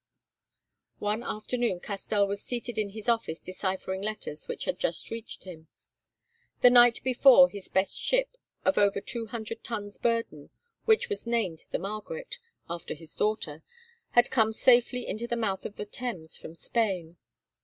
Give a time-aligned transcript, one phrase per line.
[0.97, 5.67] One afternoon Castell was seated in his office deciphering letters which had just reached him.
[6.61, 8.35] The night before his best ship,
[8.65, 10.49] of over two hundred tons burden,
[10.85, 13.61] which was named the Margaret, after his daughter,
[14.13, 17.17] had come safely into the mouth of the Thames from Spain.